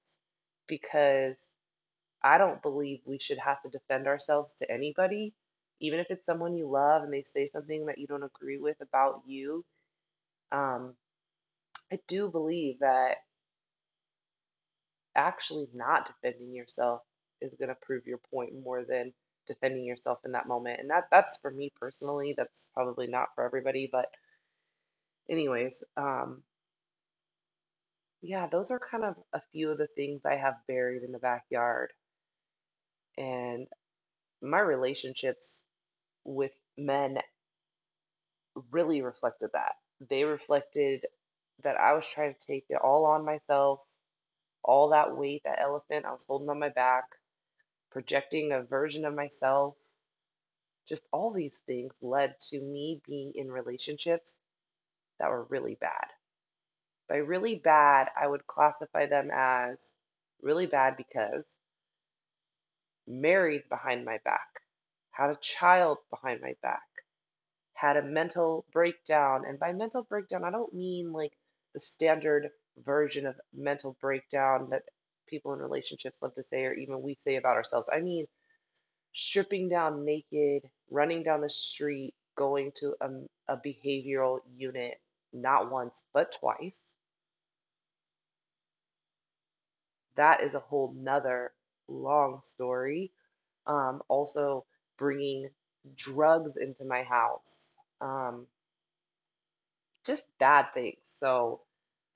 because 0.67 1.37
I 2.23 2.37
don't 2.37 2.61
believe 2.61 3.01
we 3.05 3.19
should 3.19 3.39
have 3.39 3.61
to 3.63 3.69
defend 3.69 4.07
ourselves 4.07 4.55
to 4.55 4.71
anybody, 4.71 5.33
even 5.81 5.99
if 5.99 6.07
it's 6.11 6.25
someone 6.25 6.55
you 6.55 6.69
love 6.69 7.03
and 7.03 7.13
they 7.13 7.23
say 7.23 7.47
something 7.47 7.85
that 7.87 7.99
you 7.99 8.07
don't 8.07 8.23
agree 8.23 8.57
with 8.59 8.77
about 8.81 9.23
you. 9.27 9.65
Um, 10.51 10.95
I 11.91 11.99
do 12.07 12.31
believe 12.31 12.79
that 12.79 13.17
actually 15.15 15.67
not 15.73 16.07
defending 16.07 16.53
yourself 16.55 17.01
is 17.41 17.55
going 17.55 17.69
to 17.69 17.75
prove 17.81 18.07
your 18.07 18.19
point 18.31 18.51
more 18.63 18.85
than 18.85 19.13
defending 19.47 19.85
yourself 19.85 20.19
in 20.25 20.33
that 20.33 20.47
moment. 20.47 20.79
And 20.81 20.89
that 20.91 21.05
that's 21.11 21.37
for 21.41 21.51
me 21.51 21.71
personally. 21.79 22.35
That's 22.37 22.71
probably 22.73 23.07
not 23.07 23.29
for 23.35 23.45
everybody, 23.45 23.89
but 23.91 24.07
anyways, 25.29 25.83
um, 25.97 26.43
yeah, 28.21 28.47
those 28.47 28.71
are 28.71 28.79
kind 28.79 29.03
of 29.05 29.15
a 29.33 29.41
few 29.51 29.71
of 29.71 29.77
the 29.77 29.87
things 29.95 30.25
I 30.25 30.35
have 30.35 30.55
buried 30.67 31.03
in 31.03 31.11
the 31.11 31.19
backyard. 31.19 31.91
And 33.17 33.67
my 34.41 34.59
relationships 34.59 35.65
with 36.25 36.51
men 36.77 37.19
really 38.71 39.01
reflected 39.01 39.51
that. 39.53 39.73
They 40.09 40.23
reflected 40.25 41.05
that 41.63 41.77
I 41.77 41.93
was 41.93 42.07
trying 42.07 42.33
to 42.33 42.47
take 42.47 42.65
it 42.69 42.77
all 42.81 43.05
on 43.05 43.25
myself, 43.25 43.81
all 44.63 44.89
that 44.89 45.15
weight, 45.15 45.43
that 45.45 45.59
elephant 45.61 46.05
I 46.05 46.11
was 46.11 46.25
holding 46.27 46.49
on 46.49 46.59
my 46.59 46.69
back, 46.69 47.05
projecting 47.91 48.51
a 48.51 48.63
version 48.63 49.05
of 49.05 49.15
myself. 49.15 49.75
Just 50.87 51.07
all 51.13 51.31
these 51.31 51.57
things 51.67 51.93
led 52.01 52.35
to 52.49 52.61
me 52.61 53.01
being 53.07 53.33
in 53.35 53.51
relationships 53.51 54.35
that 55.19 55.29
were 55.29 55.43
really 55.45 55.75
bad. 55.79 56.07
By 57.07 57.17
really 57.17 57.55
bad, 57.55 58.09
I 58.19 58.27
would 58.27 58.47
classify 58.47 59.05
them 59.07 59.29
as 59.33 59.93
really 60.41 60.67
bad 60.67 60.95
because 60.97 61.45
married 63.07 63.63
behind 63.69 64.05
my 64.05 64.19
back, 64.23 64.47
had 65.11 65.31
a 65.31 65.35
child 65.41 65.97
behind 66.11 66.41
my 66.41 66.53
back, 66.61 66.83
had 67.73 67.97
a 67.97 68.03
mental 68.03 68.65
breakdown. 68.71 69.43
And 69.47 69.59
by 69.59 69.73
mental 69.73 70.03
breakdown, 70.03 70.43
I 70.43 70.51
don't 70.51 70.73
mean 70.73 71.11
like 71.11 71.33
the 71.79 71.85
standard 71.85 72.49
version 72.83 73.25
of 73.25 73.39
mental 73.53 73.95
breakdown 74.01 74.67
that 74.71 74.83
people 75.27 75.53
in 75.53 75.59
relationships 75.59 76.21
love 76.21 76.35
to 76.35 76.43
say, 76.43 76.65
or 76.65 76.73
even 76.73 77.01
we 77.01 77.15
say 77.15 77.37
about 77.37 77.55
ourselves. 77.55 77.89
I 77.93 78.01
mean, 78.01 78.25
stripping 79.13 79.69
down 79.69 80.03
naked, 80.03 80.69
running 80.89 81.23
down 81.23 81.41
the 81.41 81.49
street, 81.49 82.13
going 82.35 82.71
to 82.75 82.95
a, 83.01 83.09
a 83.53 83.57
behavioral 83.65 84.39
unit 84.57 84.99
not 85.31 85.71
once, 85.71 86.03
but 86.13 86.35
twice. 86.37 86.81
That 90.15 90.41
is 90.43 90.53
a 90.53 90.59
whole 90.59 90.93
nother 90.97 91.53
long 91.87 92.41
story. 92.41 93.11
Um, 93.67 94.01
also, 94.09 94.65
bringing 94.97 95.49
drugs 95.95 96.57
into 96.57 96.83
my 96.83 97.03
house. 97.03 97.75
Um, 98.01 98.47
just 100.05 100.27
bad 100.39 100.73
things. 100.73 100.97
So, 101.05 101.61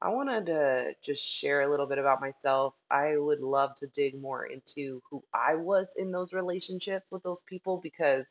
I 0.04 0.10
wanted 0.10 0.48
to 0.48 0.96
just 1.02 1.24
share 1.26 1.62
a 1.62 1.72
little 1.72 1.88
bit 1.88 1.98
about 1.98 2.20
myself. 2.20 2.74
I 2.92 3.16
would 3.18 3.40
love 3.40 3.74
to 3.78 3.88
dig 3.88 4.22
more 4.22 4.46
into 4.46 5.02
who 5.10 5.24
I 5.34 5.56
was 5.56 5.96
in 5.98 6.12
those 6.12 6.34
relationships 6.34 7.10
with 7.10 7.24
those 7.24 7.42
people 7.44 7.80
because 7.82 8.26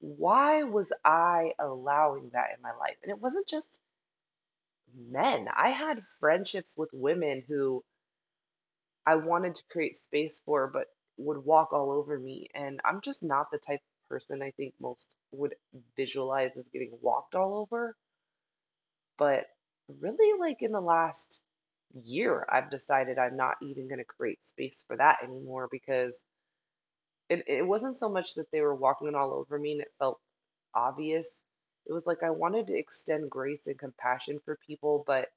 why 0.00 0.64
was 0.64 0.92
I 1.02 1.52
allowing 1.58 2.28
that 2.34 2.48
in 2.54 2.62
my 2.62 2.72
life? 2.78 2.96
And 3.02 3.10
it 3.10 3.22
wasn't 3.22 3.48
just 3.48 3.80
men. 4.94 5.48
I 5.56 5.70
had 5.70 6.04
friendships 6.20 6.74
with 6.76 6.90
women 6.92 7.42
who 7.48 7.82
I 9.06 9.14
wanted 9.16 9.54
to 9.54 9.62
create 9.70 9.96
space 9.96 10.42
for, 10.44 10.68
but 10.68 10.88
would 11.16 11.38
walk 11.42 11.72
all 11.72 11.90
over 11.90 12.18
me. 12.18 12.48
And 12.54 12.80
I'm 12.84 13.00
just 13.00 13.22
not 13.22 13.50
the 13.50 13.58
type 13.58 13.80
of 13.80 14.08
person 14.10 14.42
I 14.42 14.50
think 14.52 14.74
most 14.78 15.16
would 15.32 15.54
visualize 15.96 16.50
as 16.58 16.68
getting 16.70 16.98
walked 17.00 17.34
all 17.34 17.56
over. 17.56 17.96
But 19.18 19.46
really, 20.00 20.38
like 20.40 20.62
in 20.62 20.72
the 20.72 20.80
last 20.80 21.42
year, 22.04 22.46
I've 22.50 22.70
decided 22.70 23.18
I'm 23.18 23.36
not 23.36 23.56
even 23.62 23.88
going 23.88 23.98
to 23.98 24.04
create 24.04 24.44
space 24.44 24.84
for 24.86 24.96
that 24.96 25.18
anymore 25.24 25.68
because 25.70 26.18
it, 27.28 27.44
it 27.48 27.66
wasn't 27.66 27.96
so 27.96 28.08
much 28.08 28.34
that 28.34 28.50
they 28.52 28.60
were 28.62 28.74
walking 28.74 29.14
all 29.14 29.32
over 29.32 29.58
me 29.58 29.72
and 29.72 29.80
it 29.82 29.92
felt 29.98 30.20
obvious. 30.74 31.44
It 31.86 31.92
was 31.92 32.06
like 32.06 32.22
I 32.22 32.30
wanted 32.30 32.68
to 32.68 32.78
extend 32.78 33.30
grace 33.30 33.66
and 33.66 33.78
compassion 33.78 34.40
for 34.44 34.58
people, 34.66 35.04
but 35.06 35.28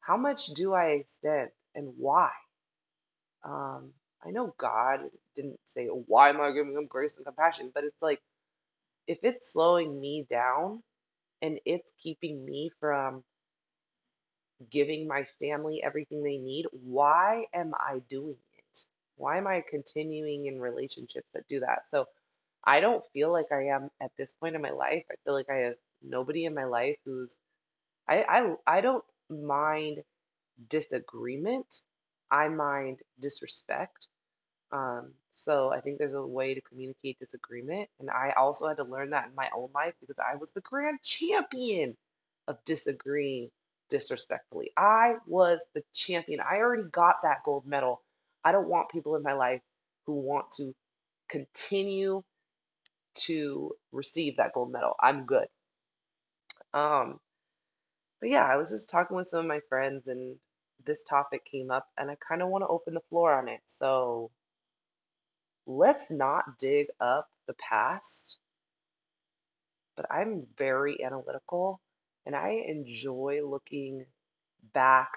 how 0.00 0.16
much 0.16 0.48
do 0.48 0.74
I 0.74 0.86
extend 0.88 1.50
and 1.74 1.94
why? 1.98 2.30
Um, 3.44 3.92
I 4.24 4.30
know 4.30 4.54
God 4.58 5.00
didn't 5.36 5.60
say, 5.66 5.86
Why 5.86 6.30
am 6.30 6.40
I 6.40 6.52
giving 6.52 6.74
them 6.74 6.86
grace 6.86 7.16
and 7.16 7.26
compassion? 7.26 7.70
But 7.74 7.84
it's 7.84 8.02
like, 8.02 8.20
if 9.06 9.18
it's 9.24 9.52
slowing 9.52 10.00
me 10.00 10.26
down 10.30 10.82
and 11.42 11.58
it's 11.66 11.92
keeping 12.02 12.44
me 12.44 12.70
from 12.80 13.24
giving 14.70 15.06
my 15.08 15.24
family 15.38 15.82
everything 15.82 16.22
they 16.22 16.38
need, 16.38 16.66
why 16.72 17.46
am 17.54 17.72
I 17.74 18.00
doing 18.10 18.36
it? 18.58 18.84
Why 19.16 19.38
am 19.38 19.46
I 19.46 19.62
continuing 19.68 20.46
in 20.46 20.60
relationships 20.60 21.30
that 21.34 21.48
do 21.48 21.60
that? 21.60 21.86
So 21.88 22.06
I 22.64 22.80
don't 22.80 23.04
feel 23.12 23.32
like 23.32 23.52
I 23.52 23.68
am 23.68 23.90
at 24.00 24.12
this 24.16 24.32
point 24.32 24.56
in 24.56 24.62
my 24.62 24.70
life. 24.70 25.04
I 25.10 25.14
feel 25.24 25.34
like 25.34 25.50
I 25.50 25.58
have 25.58 25.76
nobody 26.02 26.44
in 26.44 26.54
my 26.54 26.64
life 26.64 26.96
who's 27.04 27.36
I 28.08 28.22
I 28.24 28.78
I 28.78 28.80
don't 28.80 29.04
mind 29.30 30.02
disagreement. 30.68 31.82
I 32.30 32.48
mind 32.48 33.00
disrespect. 33.20 34.08
Um, 34.72 35.14
so 35.32 35.72
I 35.72 35.80
think 35.80 35.98
there's 35.98 36.14
a 36.14 36.26
way 36.26 36.54
to 36.54 36.60
communicate 36.60 37.18
disagreement. 37.18 37.88
And 38.00 38.10
I 38.10 38.32
also 38.36 38.68
had 38.68 38.76
to 38.78 38.84
learn 38.84 39.10
that 39.10 39.28
in 39.28 39.34
my 39.34 39.48
own 39.54 39.70
life 39.74 39.94
because 40.00 40.18
I 40.18 40.36
was 40.36 40.52
the 40.52 40.60
grand 40.60 41.02
champion 41.02 41.96
of 42.48 42.64
disagreeing 42.64 43.50
disrespectfully. 43.90 44.70
I 44.76 45.16
was 45.26 45.58
the 45.74 45.82
champion. 45.92 46.40
I 46.40 46.58
already 46.58 46.88
got 46.90 47.22
that 47.22 47.42
gold 47.44 47.66
medal. 47.66 48.02
I 48.44 48.52
don't 48.52 48.68
want 48.68 48.90
people 48.90 49.16
in 49.16 49.22
my 49.22 49.34
life 49.34 49.60
who 50.06 50.14
want 50.14 50.52
to 50.52 50.74
continue 51.28 52.22
to 53.14 53.72
receive 53.92 54.36
that 54.36 54.52
gold 54.54 54.72
medal. 54.72 54.94
I'm 55.00 55.26
good. 55.26 55.46
Um, 56.72 57.18
but 58.20 58.30
yeah, 58.30 58.44
I 58.44 58.56
was 58.56 58.70
just 58.70 58.90
talking 58.90 59.16
with 59.16 59.28
some 59.28 59.40
of 59.40 59.46
my 59.46 59.60
friends 59.68 60.08
and 60.08 60.36
this 60.86 61.04
topic 61.04 61.44
came 61.44 61.70
up 61.70 61.86
and 61.98 62.10
I 62.10 62.16
kind 62.26 62.42
of 62.42 62.48
want 62.48 62.62
to 62.62 62.68
open 62.68 62.94
the 62.94 63.00
floor 63.10 63.32
on 63.32 63.48
it. 63.48 63.60
So 63.66 64.30
let's 65.66 66.10
not 66.10 66.58
dig 66.58 66.86
up 67.00 67.28
the 67.46 67.54
past, 67.54 68.38
but 69.96 70.06
I'm 70.10 70.46
very 70.56 71.02
analytical 71.04 71.80
and 72.26 72.36
I 72.36 72.64
enjoy 72.66 73.40
looking 73.44 74.06
back 74.74 75.10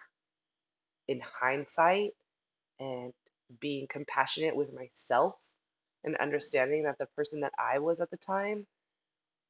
in 1.07 1.21
hindsight 1.41 2.11
and 2.79 3.13
being 3.59 3.87
compassionate 3.87 4.55
with 4.55 4.73
myself 4.73 5.35
and 6.03 6.15
understanding 6.17 6.83
that 6.83 6.97
the 6.97 7.07
person 7.15 7.41
that 7.41 7.53
I 7.57 7.79
was 7.79 8.01
at 8.01 8.09
the 8.11 8.17
time 8.17 8.65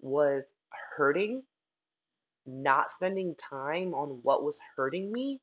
was 0.01 0.53
hurting, 0.97 1.43
not 2.45 2.91
spending 2.91 3.35
time 3.35 3.93
on 3.93 4.19
what 4.23 4.43
was 4.43 4.59
hurting 4.75 5.11
me. 5.11 5.39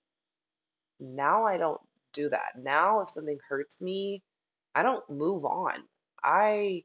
Now 0.98 1.44
I 1.46 1.56
don't 1.56 1.80
do 2.12 2.28
that. 2.28 2.56
Now, 2.56 3.00
if 3.00 3.10
something 3.10 3.38
hurts 3.48 3.80
me, 3.80 4.22
I 4.74 4.82
don't 4.82 5.08
move 5.08 5.44
on. 5.44 5.74
I 6.22 6.84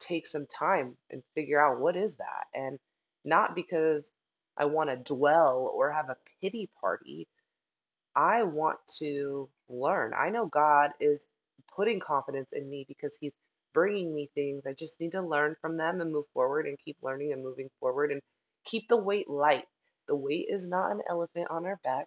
take 0.00 0.26
some 0.26 0.46
time 0.46 0.96
and 1.10 1.22
figure 1.34 1.60
out 1.60 1.80
what 1.80 1.96
is 1.96 2.16
that. 2.16 2.44
And 2.54 2.78
not 3.24 3.54
because 3.54 4.10
I 4.56 4.66
want 4.66 4.90
to 4.90 5.14
dwell 5.14 5.70
or 5.74 5.92
have 5.92 6.10
a 6.10 6.16
pity 6.40 6.70
party. 6.80 7.28
I 8.16 8.44
want 8.44 8.78
to 8.98 9.48
learn. 9.68 10.12
I 10.14 10.30
know 10.30 10.46
God 10.46 10.92
is 11.00 11.26
putting 11.74 12.00
confidence 12.00 12.52
in 12.52 12.68
me 12.68 12.84
because 12.88 13.16
He's 13.20 13.32
bringing 13.74 14.14
me 14.14 14.30
things. 14.34 14.66
I 14.66 14.72
just 14.74 15.00
need 15.00 15.12
to 15.12 15.22
learn 15.22 15.56
from 15.60 15.76
them 15.76 16.00
and 16.00 16.12
move 16.12 16.26
forward 16.34 16.66
and 16.66 16.78
keep 16.84 16.98
learning 17.02 17.32
and 17.32 17.42
moving 17.42 17.70
forward 17.80 18.12
and 18.12 18.20
keep 18.64 18.88
the 18.88 18.96
weight 18.96 19.28
light. 19.30 19.64
The 20.08 20.16
weight 20.16 20.48
is 20.50 20.66
not 20.68 20.92
an 20.92 21.02
elephant 21.08 21.48
on 21.50 21.66
our 21.66 21.78
back. 21.84 22.06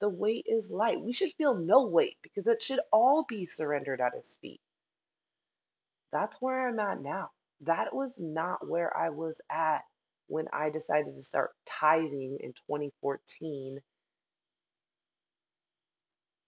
the 0.00 0.08
weight 0.08 0.46
is 0.48 0.70
light. 0.70 1.00
We 1.00 1.12
should 1.12 1.32
feel 1.34 1.54
no 1.54 1.86
weight 1.86 2.18
because 2.22 2.46
it 2.48 2.62
should 2.62 2.80
all 2.92 3.24
be 3.24 3.46
surrendered 3.46 4.00
at 4.00 4.14
His 4.14 4.36
feet. 4.42 4.60
That's 6.12 6.40
where 6.42 6.68
I'm 6.68 6.80
at 6.80 7.02
now. 7.02 7.30
That 7.62 7.94
was 7.94 8.18
not 8.20 8.68
where 8.68 8.96
I 8.96 9.10
was 9.10 9.40
at 9.50 9.82
when 10.30 10.46
I 10.52 10.70
decided 10.70 11.16
to 11.16 11.22
start 11.24 11.50
tithing 11.66 12.38
in 12.40 12.52
2014. 12.52 13.80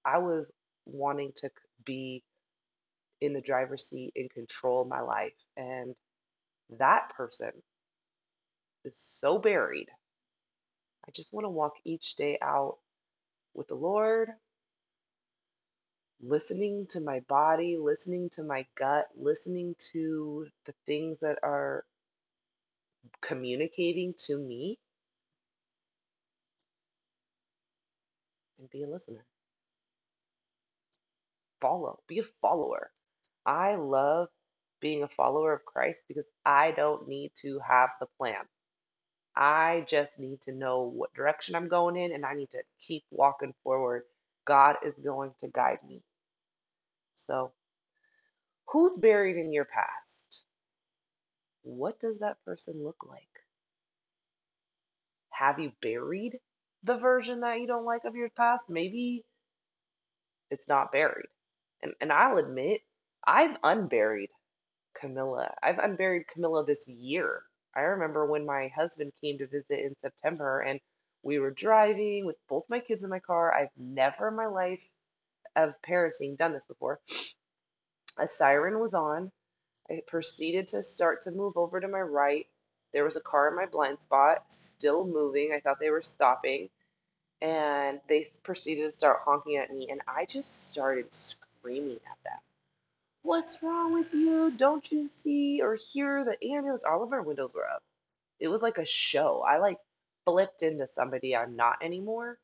I 0.04 0.18
was 0.18 0.52
wanting 0.86 1.32
to 1.38 1.50
be 1.84 2.22
in 3.20 3.32
the 3.32 3.40
driver's 3.40 3.88
seat 3.88 4.12
and 4.14 4.30
control 4.30 4.84
my 4.84 5.00
life. 5.00 5.34
And 5.56 5.96
that 6.78 7.10
person 7.16 7.50
is 8.84 8.96
so 8.96 9.38
buried. 9.38 9.88
I 11.08 11.10
just 11.12 11.34
want 11.34 11.44
to 11.44 11.50
walk 11.50 11.74
each 11.84 12.14
day 12.14 12.38
out 12.40 12.78
with 13.54 13.68
the 13.68 13.74
Lord, 13.74 14.30
listening 16.22 16.86
to 16.90 17.00
my 17.00 17.20
body, 17.28 17.76
listening 17.80 18.30
to 18.30 18.44
my 18.44 18.64
gut, 18.76 19.08
listening 19.18 19.74
to 19.92 20.46
the 20.66 20.74
things 20.86 21.20
that 21.20 21.38
are 21.42 21.84
communicating 23.22 24.14
to 24.26 24.38
me, 24.38 24.78
and 28.58 28.70
be 28.70 28.82
a 28.84 28.88
listener. 28.88 29.24
Follow, 31.60 32.00
be 32.08 32.20
a 32.20 32.24
follower. 32.42 32.90
I 33.46 33.76
love 33.76 34.28
being 34.80 35.02
a 35.02 35.08
follower 35.08 35.52
of 35.54 35.64
Christ 35.64 36.02
because 36.08 36.26
I 36.44 36.72
don't 36.72 37.08
need 37.08 37.32
to 37.42 37.60
have 37.68 37.90
the 38.00 38.06
plan. 38.18 38.44
I 39.36 39.84
just 39.88 40.20
need 40.20 40.42
to 40.42 40.52
know 40.52 40.82
what 40.82 41.14
direction 41.14 41.54
I'm 41.54 41.68
going 41.68 41.96
in 41.96 42.12
and 42.12 42.24
I 42.24 42.34
need 42.34 42.50
to 42.52 42.62
keep 42.80 43.04
walking 43.10 43.54
forward. 43.64 44.04
God 44.46 44.76
is 44.84 44.94
going 45.04 45.32
to 45.40 45.48
guide 45.48 45.78
me. 45.86 46.02
So, 47.16 47.52
who's 48.68 48.96
buried 48.96 49.36
in 49.36 49.52
your 49.52 49.66
past? 49.66 50.01
What 51.62 52.00
does 52.00 52.20
that 52.20 52.42
person 52.44 52.82
look 52.82 53.04
like? 53.08 53.28
Have 55.30 55.58
you 55.58 55.72
buried 55.80 56.38
the 56.82 56.96
version 56.96 57.40
that 57.40 57.60
you 57.60 57.66
don't 57.66 57.84
like 57.84 58.04
of 58.04 58.16
your 58.16 58.30
past? 58.30 58.68
Maybe 58.68 59.24
it's 60.50 60.68
not 60.68 60.92
buried. 60.92 61.28
And, 61.82 61.94
and 62.00 62.12
I'll 62.12 62.38
admit, 62.38 62.80
I've 63.26 63.56
unburied 63.62 64.30
Camilla. 64.94 65.54
I've 65.62 65.78
unburied 65.78 66.28
Camilla 66.28 66.64
this 66.64 66.86
year. 66.88 67.42
I 67.74 67.80
remember 67.80 68.26
when 68.26 68.44
my 68.44 68.68
husband 68.68 69.12
came 69.20 69.38
to 69.38 69.46
visit 69.46 69.80
in 69.80 69.94
September 70.02 70.60
and 70.60 70.80
we 71.22 71.38
were 71.38 71.50
driving 71.50 72.26
with 72.26 72.36
both 72.48 72.64
my 72.68 72.80
kids 72.80 73.04
in 73.04 73.10
my 73.10 73.20
car. 73.20 73.54
I've 73.54 73.68
never 73.78 74.28
in 74.28 74.36
my 74.36 74.46
life 74.46 74.80
of 75.56 75.74
parenting 75.82 76.36
done 76.36 76.52
this 76.52 76.66
before. 76.66 77.00
A 78.18 78.28
siren 78.28 78.78
was 78.80 78.94
on. 78.94 79.30
I 79.90 80.02
proceeded 80.06 80.68
to 80.68 80.82
start 80.82 81.22
to 81.22 81.30
move 81.30 81.56
over 81.56 81.80
to 81.80 81.88
my 81.88 82.00
right. 82.00 82.46
There 82.92 83.04
was 83.04 83.16
a 83.16 83.20
car 83.20 83.48
in 83.48 83.56
my 83.56 83.66
blind 83.66 84.00
spot, 84.00 84.44
still 84.50 85.06
moving. 85.06 85.52
I 85.52 85.60
thought 85.60 85.80
they 85.80 85.90
were 85.90 86.02
stopping. 86.02 86.68
And 87.40 88.00
they 88.08 88.26
proceeded 88.44 88.82
to 88.84 88.90
start 88.90 89.22
honking 89.24 89.56
at 89.56 89.72
me, 89.72 89.88
and 89.90 90.00
I 90.06 90.26
just 90.26 90.70
started 90.70 91.12
screaming 91.12 91.96
at 91.96 92.22
them. 92.24 92.38
What's 93.22 93.62
wrong 93.62 93.92
with 93.92 94.12
you? 94.12 94.50
Don't 94.50 94.90
you 94.92 95.06
see 95.06 95.60
or 95.62 95.76
hear 95.76 96.24
the 96.24 96.36
ambulance? 96.54 96.84
All 96.84 97.02
of 97.02 97.12
our 97.12 97.22
windows 97.22 97.54
were 97.54 97.68
up. 97.68 97.82
It 98.38 98.48
was 98.48 98.62
like 98.62 98.78
a 98.78 98.84
show. 98.84 99.44
I 99.46 99.58
like 99.58 99.78
flipped 100.24 100.62
into 100.62 100.86
somebody 100.86 101.36
I'm 101.36 101.56
not 101.56 101.78
anymore. 101.82 102.38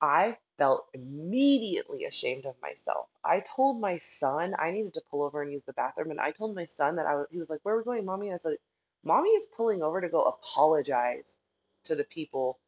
I 0.00 0.36
felt 0.58 0.86
immediately 0.94 2.04
ashamed 2.04 2.46
of 2.46 2.54
myself. 2.62 3.08
I 3.24 3.40
told 3.40 3.80
my 3.80 3.98
son 3.98 4.54
I 4.58 4.70
needed 4.70 4.94
to 4.94 5.02
pull 5.10 5.22
over 5.22 5.42
and 5.42 5.52
use 5.52 5.64
the 5.64 5.72
bathroom, 5.72 6.10
and 6.10 6.20
I 6.20 6.32
told 6.32 6.54
my 6.54 6.64
son 6.64 6.96
that 6.96 7.06
I 7.06 7.16
was, 7.16 7.26
he 7.30 7.38
was 7.38 7.50
like, 7.50 7.60
Where 7.62 7.74
are 7.74 7.78
we 7.78 7.84
going, 7.84 8.04
mommy? 8.04 8.32
I 8.32 8.36
said, 8.38 8.56
Mommy 9.04 9.30
is 9.30 9.46
pulling 9.56 9.82
over 9.82 10.00
to 10.00 10.08
go 10.08 10.22
apologize 10.24 11.36
to 11.84 11.94
the 11.94 12.04
people 12.04 12.58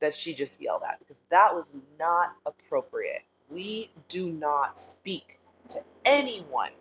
that 0.00 0.14
she 0.14 0.34
just 0.34 0.60
yelled 0.60 0.82
at 0.88 0.98
because 0.98 1.20
that 1.30 1.54
was 1.54 1.72
not 1.98 2.34
appropriate. 2.46 3.22
We 3.50 3.90
do 4.08 4.32
not 4.32 4.78
speak 4.78 5.38
to 5.70 5.80
anyone 6.04 6.72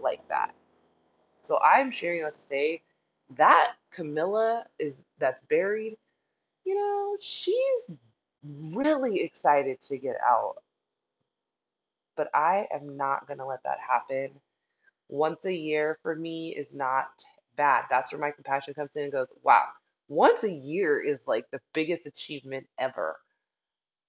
like 0.00 0.26
that. 0.28 0.54
So 1.42 1.58
I'm 1.60 1.90
sharing 1.90 2.22
that 2.22 2.34
to 2.34 2.40
say 2.40 2.82
that 3.36 3.72
Camilla 3.92 4.66
is 4.78 5.04
that's 5.18 5.42
buried, 5.42 5.96
you 6.64 6.74
know, 6.74 7.16
she's 7.20 7.98
really 8.74 9.20
excited 9.20 9.80
to 9.82 9.98
get 9.98 10.16
out. 10.26 10.56
But 12.16 12.28
I 12.34 12.66
am 12.72 12.96
not 12.96 13.26
going 13.26 13.38
to 13.38 13.46
let 13.46 13.62
that 13.64 13.78
happen. 13.78 14.40
Once 15.08 15.44
a 15.44 15.54
year 15.54 15.98
for 16.02 16.14
me 16.14 16.54
is 16.56 16.68
not 16.72 17.08
bad. 17.56 17.84
That's 17.90 18.12
where 18.12 18.20
my 18.20 18.30
compassion 18.32 18.74
comes 18.74 18.90
in 18.94 19.04
and 19.04 19.12
goes, 19.12 19.28
wow, 19.42 19.66
once 20.08 20.44
a 20.44 20.52
year 20.52 21.00
is 21.00 21.26
like 21.26 21.44
the 21.50 21.60
biggest 21.74 22.06
achievement 22.06 22.66
ever. 22.78 23.16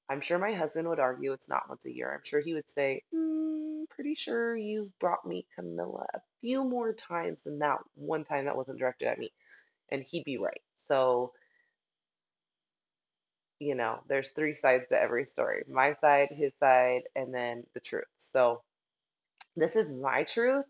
I'm 0.10 0.22
sure 0.22 0.40
my 0.40 0.54
husband 0.54 0.88
would 0.88 1.00
argue 1.00 1.34
it's 1.34 1.50
not 1.50 1.68
once 1.70 1.86
a 1.86 1.94
year. 1.94 2.14
I'm 2.14 2.24
sure 2.24 2.40
he 2.40 2.54
would 2.54 2.70
say, 2.70 3.04
mm, 3.14 3.84
pretty 3.90 4.16
sure 4.16 4.56
you've 4.56 4.98
brought 5.00 5.26
me 5.26 5.46
Camilla 5.56 6.06
a 6.14 6.20
few 6.42 6.64
more 6.64 6.94
times 6.94 7.44
than 7.44 7.60
that 7.60 7.80
one 7.96 8.24
time 8.24 8.46
that 8.46 8.56
wasn't 8.56 8.80
directed 8.80 9.08
at 9.08 9.20
me. 9.20 9.32
And 9.92 10.04
he'd 10.04 10.24
be 10.24 10.38
right. 10.38 10.62
So, 10.78 11.34
you 13.60 13.76
know, 13.76 14.00
there's 14.08 14.32
three 14.32 14.54
sides 14.54 14.88
to 14.90 15.02
every 15.02 15.26
story 15.26 15.64
my 15.70 15.94
side, 15.94 16.30
his 16.32 16.54
side, 16.60 17.04
and 17.16 17.34
then 17.34 17.64
the 17.74 17.80
truth. 17.80 18.06
So, 18.20 18.62
this 19.56 19.76
is 19.76 19.92
my 19.94 20.24
truth. 20.24 20.66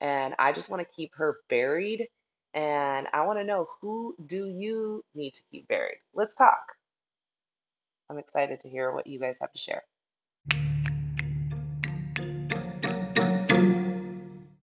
And 0.00 0.34
I 0.38 0.52
just 0.52 0.70
want 0.70 0.86
to 0.86 0.94
keep 0.96 1.14
her 1.16 1.38
buried. 1.48 2.08
And 2.54 3.06
I 3.12 3.24
want 3.26 3.38
to 3.38 3.44
know 3.44 3.68
who 3.80 4.14
do 4.26 4.46
you 4.48 5.04
need 5.14 5.34
to 5.34 5.42
keep 5.50 5.68
buried? 5.68 5.98
Let's 6.14 6.34
talk. 6.34 6.62
I'm 8.10 8.18
excited 8.18 8.60
to 8.60 8.68
hear 8.68 8.92
what 8.92 9.06
you 9.06 9.18
guys 9.18 9.38
have 9.40 9.52
to 9.52 9.58
share. 9.58 9.82